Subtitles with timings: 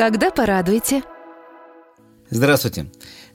[0.00, 1.02] Когда порадуете?
[2.30, 2.86] Здравствуйте.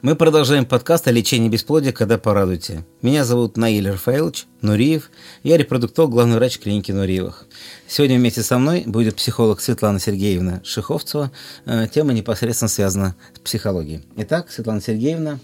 [0.02, 2.84] Мы продолжаем подкаст о лечении бесплодия «Когда порадуете».
[3.04, 5.12] Меня зовут Наиль Рафаилович Нуриев.
[5.44, 7.46] Я репродуктолог, главный врач клиники Нуриевых.
[7.88, 11.32] Сегодня вместе со мной будет психолог Светлана Сергеевна Шиховцева.
[11.68, 14.04] Э, тема непосредственно связана с психологией.
[14.18, 15.38] Итак, Светлана Сергеевна,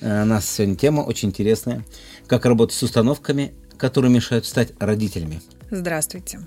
[0.00, 1.84] э, у нас сегодня тема очень интересная.
[2.26, 5.42] Как работать с установками, которые мешают стать родителями.
[5.74, 6.40] Здравствуйте.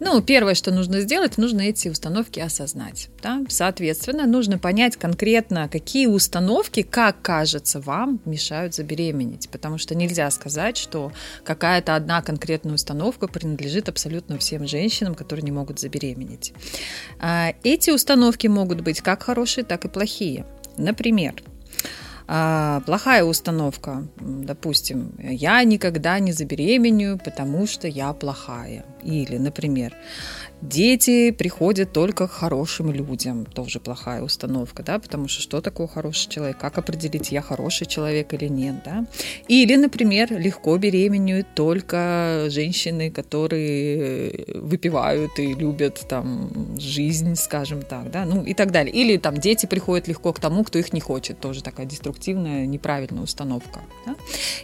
[0.00, 3.10] Ну, первое, что нужно сделать, нужно эти установки осознать.
[3.22, 3.44] Да?
[3.48, 9.48] Соответственно, нужно понять конкретно, какие установки, как кажется вам, мешают забеременеть.
[9.50, 11.12] Потому что нельзя сказать, что
[11.44, 16.52] какая-то одна конкретная установка принадлежит абсолютно всем женщинам, которые не могут забеременеть.
[17.20, 20.44] А, эти установки могут быть как хорошие, так и плохие.
[20.76, 21.40] Например,
[22.28, 28.84] а, плохая установка, допустим, я никогда не забеременю, потому что я плохая.
[29.06, 29.94] Или, например,
[30.62, 33.44] Дети приходят только к хорошим людям.
[33.44, 36.56] Тоже плохая установка, да, потому что что такое хороший человек?
[36.56, 39.04] Как определить, я хороший человек или нет, да?
[39.48, 48.24] Или, например, легко беременеют только женщины, которые выпивают и любят там жизнь, скажем так, да,
[48.24, 48.94] ну и так далее.
[48.94, 51.38] Или там дети приходят легко к тому, кто их не хочет.
[51.38, 53.80] Тоже такая деструктивная, неправильная установка.
[54.06, 54.16] Да?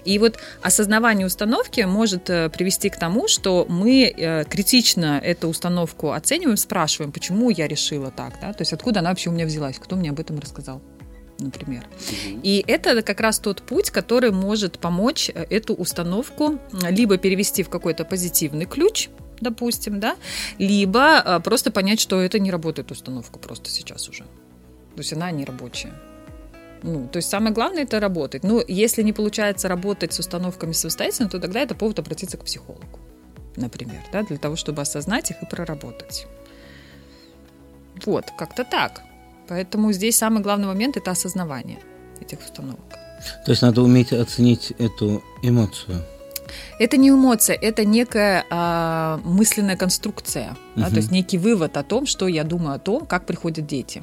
[0.07, 6.13] И вот осознавание установки может э, привести к тому, что мы э, критично эту установку
[6.13, 9.79] оцениваем, спрашиваем, почему я решила так, да, то есть откуда она вообще у меня взялась,
[9.79, 10.83] кто мне об этом рассказал
[11.39, 11.83] например.
[11.85, 12.41] Угу.
[12.43, 16.59] И это как раз тот путь, который может помочь э, эту установку
[16.89, 19.09] либо перевести в какой-то позитивный ключ,
[19.41, 20.17] допустим, да,
[20.59, 24.23] либо э, просто понять, что это не работает установка просто сейчас уже.
[24.95, 25.93] То есть она не рабочая.
[26.83, 28.43] Ну, то есть самое главное это работать.
[28.43, 32.99] Но если не получается работать с установками самостоятельно, то тогда это повод обратиться к психологу
[33.57, 36.27] например, да, для того, чтобы осознать их и проработать.
[38.05, 39.03] Вот, как-то так.
[39.49, 41.79] Поэтому здесь самый главный момент– это осознавание
[42.21, 42.81] этих установок.
[43.45, 46.03] То есть надо уметь оценить эту эмоцию.
[46.79, 50.83] Это не эмоция, это некая а, мысленная конструкция, угу.
[50.83, 54.03] да, то есть некий вывод о том, что я думаю о том, как приходят дети.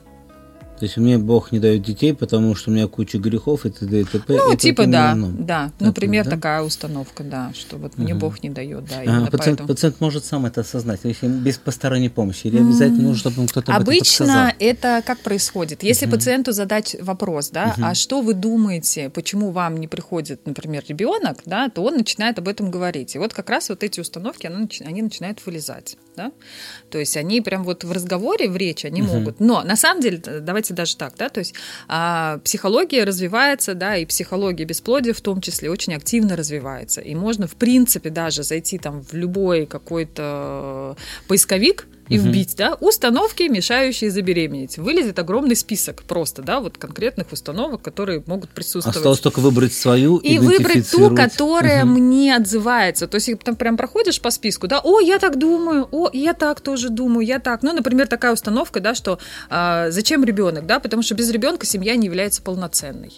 [0.79, 4.01] То есть мне Бог не дает детей, потому что у меня куча грехов и т.д.
[4.01, 4.33] и т.п.
[4.33, 5.71] Ну, это типа да, да.
[5.79, 6.31] Например, да?
[6.31, 8.21] такая установка, да, что вот мне угу.
[8.21, 9.01] Бог не дает, да.
[9.01, 9.67] А, пациент, поэтому...
[9.67, 14.53] пациент может сам это осознать, если без посторонней помощи, или обязательно нужно, чтобы кто-то Обычно
[14.57, 15.83] это как происходит?
[15.83, 16.15] Если угу.
[16.15, 17.85] пациенту задать вопрос, да, угу.
[17.85, 22.47] а что вы думаете, почему вам не приходит, например, ребенок, да, то он начинает об
[22.47, 23.15] этом говорить.
[23.15, 26.31] И вот как раз вот эти установки, они начинают вылезать, да.
[26.89, 29.13] То есть они прям вот в разговоре, в речи они угу.
[29.13, 29.39] могут.
[29.39, 31.53] Но на самом деле, давайте давайте даже так, да, то есть
[31.87, 37.47] а, психология развивается, да, и психология бесплодия в том числе очень активно развивается, и можно,
[37.47, 40.95] в принципе, даже зайти там в любой какой-то
[41.27, 42.27] поисковик, и угу.
[42.27, 44.77] вбить, да, установки, мешающие забеременеть.
[44.77, 48.97] Вылезет огромный список просто, да, вот конкретных установок, которые могут присутствовать.
[48.97, 51.93] Осталось только выбрать свою и выбрать ту, которая угу.
[51.93, 53.07] мне отзывается.
[53.07, 56.61] То есть там прям проходишь по списку, да, о, я так думаю, о, я так
[56.61, 57.61] тоже думаю, я так.
[57.61, 61.95] Ну, например, такая установка, да, что а, зачем ребенок, да, потому что без ребенка семья
[61.95, 63.13] не является полноценной.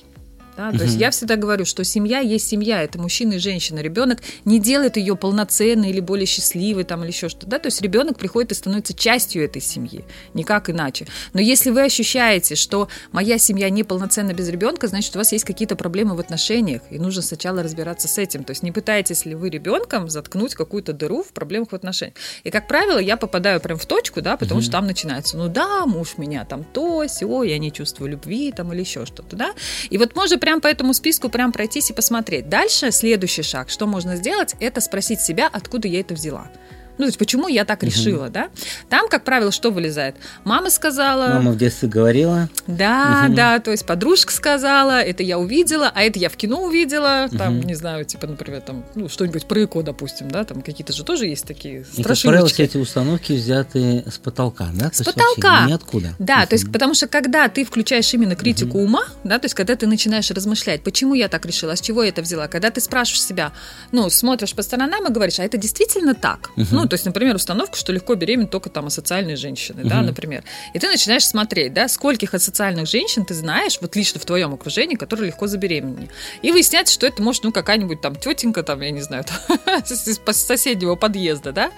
[0.61, 0.69] Да?
[0.69, 0.83] То угу.
[0.83, 3.79] есть я всегда говорю, что семья есть семья, это мужчина и женщина.
[3.79, 7.47] Ребенок не делает ее полноценной или более счастливой там, или еще что-то.
[7.47, 7.57] Да?
[7.57, 10.05] То есть ребенок приходит и становится частью этой семьи,
[10.35, 11.07] никак иначе.
[11.33, 15.45] Но если вы ощущаете, что моя семья не полноценна без ребенка, значит, у вас есть
[15.45, 18.43] какие-то проблемы в отношениях, и нужно сначала разбираться с этим.
[18.43, 22.15] То есть не пытаетесь ли вы ребенком заткнуть какую-то дыру в проблемах в отношениях.
[22.43, 24.63] И, как правило, я попадаю прям в точку, да, потому угу.
[24.63, 28.71] что там начинается, ну да, муж меня там то, сё, я не чувствую любви там
[28.73, 29.53] или еще что-то, да.
[29.89, 32.49] И вот можно прям по этому списку прям пройтись и посмотреть.
[32.49, 36.49] Дальше следующий шаг, что можно сделать, это спросить себя, откуда я это взяла.
[36.97, 38.33] Ну, то есть, почему я так решила, угу.
[38.33, 38.49] да?
[38.89, 40.15] Там, как правило, что вылезает?
[40.43, 41.33] Мама сказала...
[41.33, 42.49] Мама в детстве говорила.
[42.67, 43.35] Да, угу.
[43.35, 47.59] да, то есть подружка сказала, это я увидела, а это я в кино увидела, там,
[47.59, 47.67] угу.
[47.67, 51.27] не знаю, типа, например, там, ну, что-нибудь про ЭКО, допустим, да, там какие-то же тоже
[51.27, 52.01] есть такие страшилочки.
[52.01, 54.91] И, как правило, все эти установки взяты с потолка, да?
[54.91, 55.65] С то потолка.
[55.65, 56.15] ниоткуда.
[56.19, 58.85] Да, то есть, потому что, когда ты включаешь именно критику угу.
[58.85, 62.09] ума, да, то есть, когда ты начинаешь размышлять, почему я так решила, с чего я
[62.09, 63.51] это взяла, когда ты спрашиваешь себя,
[63.91, 66.51] ну, смотришь по сторонам и говоришь, а это действительно так?
[66.55, 66.67] Угу.
[66.71, 69.89] Ну, то есть, например, установка, что легко беременеть только там асоциальные женщины, угу.
[69.89, 70.43] да, например.
[70.73, 74.95] И ты начинаешь смотреть, да, скольких асоциальных женщин ты знаешь, вот лично в твоем окружении,
[74.95, 76.09] которые легко забеременели.
[76.41, 79.25] И выясняется, что это может, ну, какая-нибудь там тетенька, там, я не знаю,
[79.89, 81.71] из соседнего подъезда, да.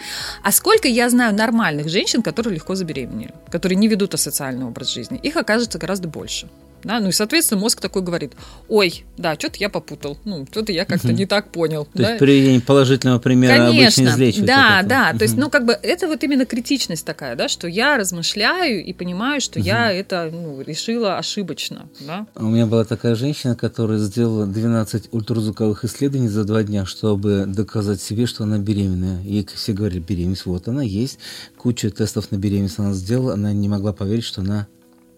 [0.44, 5.20] А сколько я знаю нормальных женщин, которые легко забеременели, которые не ведут асоциальный образ жизни.
[5.22, 6.48] Их окажется гораздо больше.
[6.84, 7.00] Да?
[7.00, 8.34] Ну и, соответственно, мозг такой говорит,
[8.68, 11.16] ой, да, что-то я попутал, ну, что-то я как-то угу.
[11.16, 11.86] не так понял.
[11.86, 12.10] То да?
[12.10, 15.74] есть приведение положительного примера Конечно, обычно излечивает да, да, Да, то есть, ну, как бы
[15.74, 20.62] это вот именно критичность такая, да, что я размышляю и понимаю, что я это ну,
[20.62, 22.28] решила ошибочно, да.
[22.36, 28.02] У меня была такая женщина, которая сделала 12 ультразвуковых исследований за два дня, чтобы доказать
[28.02, 29.22] себе, что она беременная.
[29.24, 31.20] Ей все говорили, беременность, вот она есть.
[31.58, 34.68] Кучу тестов на беременность она сделала, она не могла поверить, что она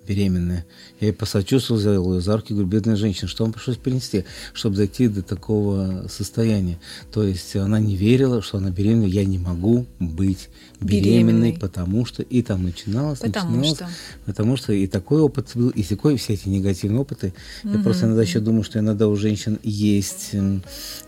[0.05, 0.65] беременная.
[0.99, 4.75] Я ей посочувствовал, взял ее за руки, говорю, бедная женщина, что вам пришлось перенести, чтобы
[4.75, 6.79] дойти до такого состояния.
[7.11, 10.49] То есть она не верила, что она беременна, я не могу быть
[10.79, 11.53] беременной, беременной.
[11.59, 13.89] потому что и там начиналось, потому начиналось, что.
[14.25, 17.33] потому что и такой опыт был, и такой, все эти негативные опыты.
[17.63, 17.73] Угу.
[17.73, 20.31] Я просто иногда еще думаю, что иногда у женщин есть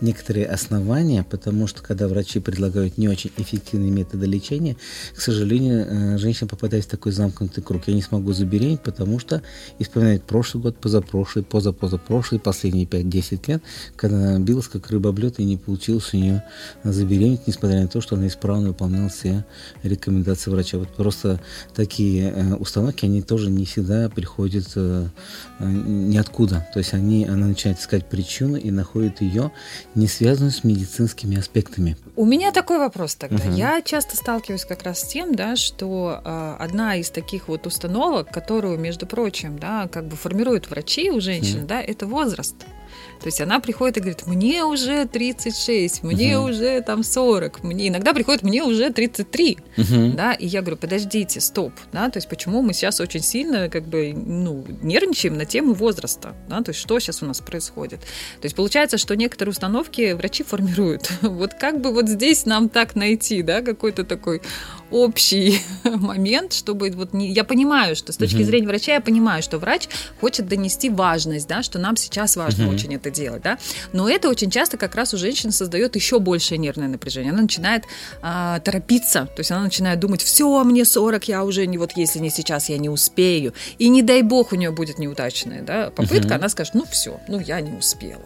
[0.00, 4.76] некоторые основания, потому что когда врачи предлагают не очень эффективные методы лечения,
[5.14, 7.82] к сожалению, э, женщина попадает в такой замкнутый круг.
[7.86, 9.42] Я не смогу забеременеть, потому что
[9.78, 13.62] и вспоминает прошлый год, позапрошлый, позапозапрошлый, последние 5-10 лет,
[13.96, 16.42] когда она билась как рыба об лед, и не получилось у нее
[16.84, 19.44] забеременеть, несмотря на то, что она исправно выполняла все
[19.82, 20.78] рекомендации врача.
[20.78, 21.38] Вот просто
[21.74, 25.06] такие э, установки, они тоже не всегда приходят э,
[25.60, 26.66] ниоткуда.
[26.72, 29.52] То есть они, она начинает искать причину и находит ее,
[29.94, 31.98] не связанную с медицинскими аспектами.
[32.16, 33.44] У меня такой вопрос тогда.
[33.44, 33.52] Угу.
[33.52, 38.30] Я часто сталкиваюсь как раз с тем, да, что э, одна из таких вот установок,
[38.32, 41.66] которую, между прочим, да, как бы формируют врачи у женщин, угу.
[41.66, 42.56] да, это возраст.
[43.20, 46.50] То есть она приходит и говорит, мне уже 36, мне угу.
[46.50, 50.12] уже там 40, мне иногда приходит, мне уже 33, угу.
[50.16, 53.86] да, и я говорю, подождите, стоп, да, то есть почему мы сейчас очень сильно как
[53.88, 58.00] бы, ну, нервничаем на тему возраста, да, то есть что сейчас у нас происходит.
[58.00, 61.10] То есть получается, что некоторые установки врачи формируют.
[61.38, 64.40] Вот как бы вот здесь нам так найти, да, какой-то такой
[64.90, 67.32] общий момент, чтобы вот не...
[67.32, 68.44] я понимаю, что с точки uh-huh.
[68.44, 69.88] зрения врача я понимаю, что врач
[70.20, 72.74] хочет донести важность, да, что нам сейчас важно uh-huh.
[72.74, 73.58] очень это делать, да,
[73.92, 77.32] но это очень часто как раз у женщин создает еще большее нервное напряжение.
[77.32, 77.84] Она начинает
[78.22, 82.18] а, торопиться, то есть она начинает думать, все, мне 40, я уже не вот если
[82.18, 86.34] не сейчас, я не успею, и не дай бог у нее будет неудачная, да, попытка,
[86.34, 86.38] uh-huh.
[86.38, 88.24] она скажет, ну все, ну я не успела.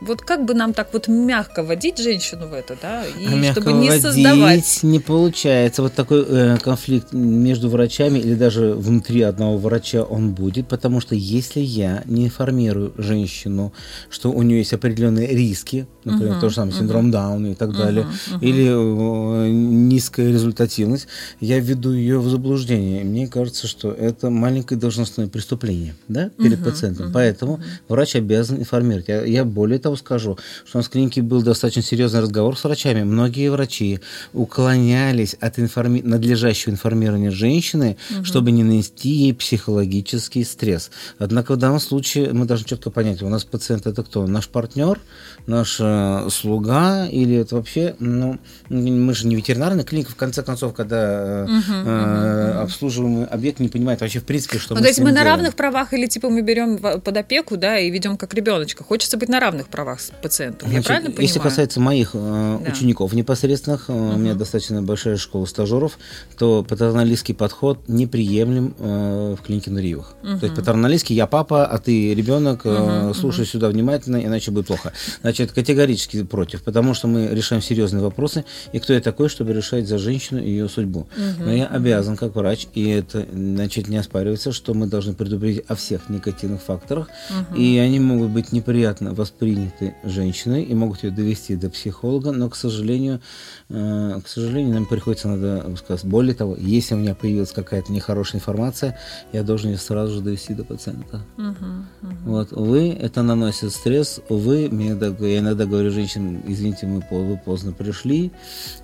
[0.00, 3.72] Вот как бы нам так вот мягко водить женщину в это, да, и а чтобы
[3.72, 4.80] не создавать.
[4.82, 5.82] Не получается.
[5.82, 11.14] Вот такой э, конфликт между врачами или даже внутри одного врача он будет, потому что
[11.14, 13.72] если я не информирую женщину,
[14.08, 16.78] что у нее есть определенные риски, например, uh-huh, то же uh-huh.
[16.78, 18.38] синдром Дауна и так далее, uh-huh.
[18.40, 21.08] или э, низкая результативность,
[21.40, 23.02] я веду ее в заблуждение.
[23.02, 27.08] И мне кажется, что это маленькое должностное преступление, да, перед uh-huh, пациентом.
[27.08, 29.08] Uh-huh, Поэтому врач обязан информировать.
[29.08, 32.56] Я, я более того того скажу, что у нас в клинике был достаточно серьезный разговор
[32.56, 33.02] с врачами.
[33.02, 34.00] Многие врачи
[34.32, 36.00] уклонялись от информи...
[36.02, 38.24] надлежащего информирования женщины, угу.
[38.24, 40.90] чтобы не нанести ей психологический стресс.
[41.18, 44.26] Однако в данном случае мы должны четко понять, у нас пациент это кто?
[44.26, 45.00] Наш партнер,
[45.46, 48.38] наш э, слуга или это вообще, ну,
[48.68, 52.60] мы же не ветеринарная клиника, в конце концов, когда угу, э, угу.
[52.60, 55.24] обслуживаемый объект не понимает вообще в принципе, что ну, мы То есть мы делаем.
[55.24, 58.84] на равных правах или типа мы берем под опеку, да, и ведем как ребеночка.
[58.84, 60.68] Хочется быть на равных правах правах пациентов.
[60.68, 61.26] Значит, Я правильно понимаю?
[61.26, 62.70] Если касается моих э, да.
[62.70, 64.14] учеников непосредственных, э, угу.
[64.14, 65.98] у меня достаточно большая школа стажеров,
[66.36, 70.14] то патерналистский подход неприемлем э, в клинике на Ривах.
[70.22, 70.38] Угу.
[70.38, 73.14] То есть патерналистский я папа, а ты ребенок, э, угу.
[73.14, 73.48] слушай угу.
[73.48, 74.92] сюда внимательно, иначе будет плохо.
[75.22, 79.88] Значит, категорически против, потому что мы решаем серьезные вопросы, и кто я такой, чтобы решать
[79.88, 81.00] за женщину ее судьбу.
[81.00, 81.44] Угу.
[81.44, 85.74] Но я обязан, как врач, и это значит не оспаривается, что мы должны предупредить о
[85.74, 87.58] всех негативных факторах, угу.
[87.58, 92.48] и они могут быть неприятно восприняты этой женщиной и могут ее довести до психолога, но,
[92.48, 93.20] к сожалению,
[93.68, 98.40] э, к сожалению, нам приходится, надо сказать, более того, если у меня появилась какая-то нехорошая
[98.40, 98.98] информация,
[99.32, 101.20] я должен ее сразу же довести до пациента.
[101.36, 101.54] Uh-huh,
[102.02, 102.14] uh-huh.
[102.24, 107.36] Вот, увы, это наносит стресс, увы, мне иногда, я иногда говорю женщинам, извините, мы вы
[107.36, 108.30] поздно пришли,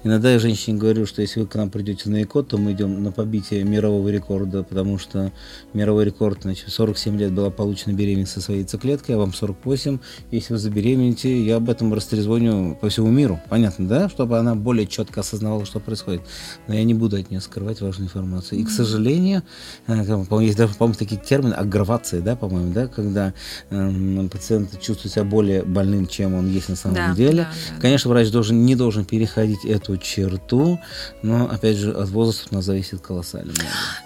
[0.05, 3.03] иногда я женщине говорю, что если вы к нам придете на ЭКО, то мы идем
[3.03, 5.33] на побитие мирового рекорда, потому что
[5.73, 9.99] мировой рекорд, значит, 47 лет была получена беременность со своей яйцеклеткой, а вам 48,
[10.31, 13.41] если вы забеременеете, я об этом растрезвоню по всему миру.
[13.49, 14.09] Понятно, да?
[14.11, 16.21] Чтобы она более четко осознавала, что происходит.
[16.67, 18.61] Но я не буду от нее скрывать важную информацию.
[18.61, 19.43] И, к сожалению,
[19.87, 19.95] э,
[20.43, 23.33] есть даже, по-моему, такие термины, аггравации, да, по-моему, да, когда
[23.71, 27.45] э, пациент чувствует себя более больным, чем он есть на самом да, деле.
[27.45, 30.79] Да, да, Конечно, врач должен, не должен переходить эту черту,
[31.23, 33.55] но, опять же, от возраста у нас зависит колоссально.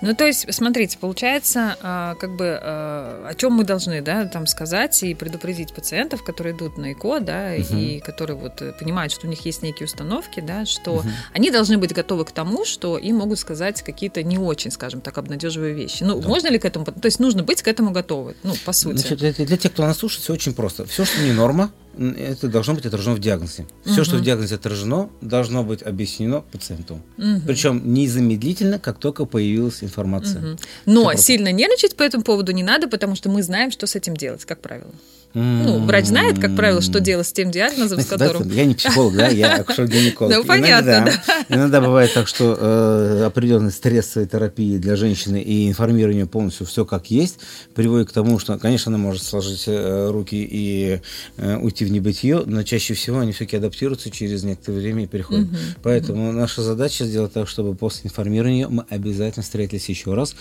[0.02, 4.46] Ну, то есть, смотрите, получается, а, как бы, а, о чем мы должны, да, там
[4.46, 7.76] сказать и предупредить пациентов, которые идут на ЭКО, да, угу.
[7.76, 11.08] и которые вот э, понимают, что у них есть некие установки, да, что угу.
[11.32, 15.18] они должны быть готовы к тому, что им могут сказать какие-то не очень, скажем так,
[15.18, 16.02] обнадеживающие вещи.
[16.02, 16.28] Ну, да.
[16.28, 18.98] можно ли к этому, то есть нужно быть к этому готовы, ну, по сути.
[18.98, 20.84] Значит, для, для тех, кто нас слушает, все очень просто.
[20.86, 23.66] Все, что не норма, это должно быть отражено в диагнозе.
[23.84, 27.00] Все, что в диагнозе отражено, должно быть объяснено пациенту.
[27.46, 30.56] Причем незамедлительно, как только появилась информация.
[30.86, 34.16] Но сильно нервничать по этому поводу не надо, потому что мы знаем, что с этим
[34.16, 34.90] делать, как правило.
[35.32, 38.50] Ну, врач знает, как правило, что делать с тем диагнозом, с которым...
[38.50, 40.34] Я не психолог, да, я акушер-гинеколог.
[40.34, 41.44] Ну, понятно, да.
[41.48, 47.10] Иногда бывает так, что э, определенная стрессовая терапия для женщины и информирование полностью все как
[47.10, 47.38] есть
[47.74, 51.00] приводит к тому, что, конечно, она может сложить э, руки и
[51.36, 55.48] э, уйти в небытие, но чаще всего они все-таки адаптируются через некоторое время и переходят.
[55.82, 60.34] Поэтому наша задача сделать так, чтобы после информирования мы обязательно встретились еще раз,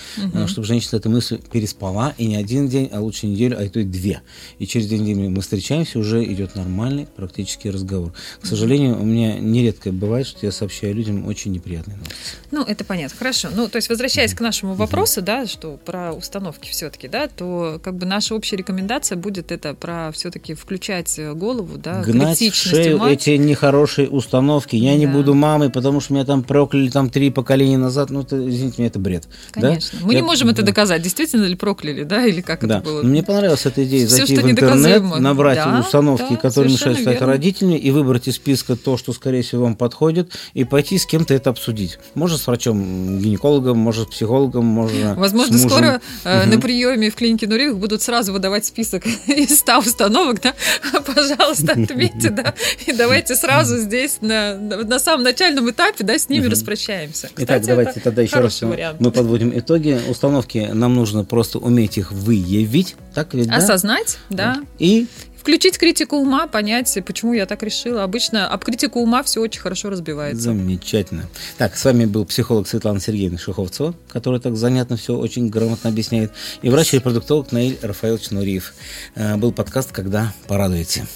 [0.47, 3.79] чтобы женщина эту мысль переспала и не один день, а лучше неделю, а и то
[3.79, 4.21] и две.
[4.57, 8.13] И через через две недели мы встречаемся, уже идет нормальный практический разговор.
[8.41, 12.15] К сожалению, у меня нередко бывает, что я сообщаю людям очень неприятные новости.
[12.51, 13.17] Ну, это понятно.
[13.17, 13.49] Хорошо.
[13.53, 14.37] Ну, то есть, возвращаясь mm-hmm.
[14.37, 15.25] к нашему вопросу, mm-hmm.
[15.25, 20.11] да, что про установки все-таки, да, то как бы наша общая рекомендация будет это про
[20.13, 23.13] все-таки включать голову, да, Гнать в шею мать.
[23.13, 24.75] эти нехорошие установки.
[24.75, 24.97] Я да.
[24.97, 28.09] не буду мамой, потому что меня там прокляли там три поколения назад.
[28.09, 29.27] Ну, это, извините меня, это бред.
[29.51, 29.99] Конечно.
[29.99, 30.05] Да?
[30.05, 30.53] Мы я, не можем да.
[30.53, 32.77] это доказать, действительно ли прокляли, да, или как да.
[32.77, 33.03] это было.
[33.03, 36.99] Мне понравилась эта идея Все, зайти в интернет интернет, набрать да, установки, да, которые мешают
[36.99, 37.27] стать верно.
[37.27, 41.33] родителями, и выбрать из списка то, что, скорее всего, вам подходит, и пойти с кем-то
[41.33, 41.99] это обсудить.
[42.15, 46.49] Может, с врачом-гинекологом, может, с психологом, можно Возможно, с скоро угу.
[46.49, 50.53] на приеме в клинике Нуривых будут сразу выдавать список из 100 установок, да,
[51.05, 52.53] пожалуйста, отметьте, да,
[52.85, 56.51] и давайте сразу здесь на, на самом начальном этапе, да, с ними угу.
[56.51, 57.27] распрощаемся.
[57.27, 58.99] Кстати, Итак, давайте тогда еще раз вариант.
[58.99, 59.99] мы подводим итоги.
[60.09, 63.57] Установки нам нужно просто уметь их выявить, так ведь, да?
[63.57, 64.58] Осознать, да.
[64.77, 65.07] И
[65.39, 68.03] Включить критику ума, понять, почему я так решила.
[68.03, 70.43] Обычно об критику ума все очень хорошо разбивается.
[70.43, 71.29] Замечательно.
[71.57, 76.33] Так, с вами был психолог Светлана Сергеевна Шуховцова, которая так занятно все очень грамотно объясняет,
[76.61, 78.73] и врач-репродуктолог Наиль Рафаэлович Нуриев.
[79.15, 81.07] Э, был подкаст «Когда порадуете».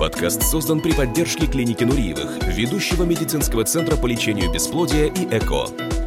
[0.00, 6.03] Подкаст создан при поддержке клиники Нуриевых, ведущего медицинского центра по лечению бесплодия и ЭКО.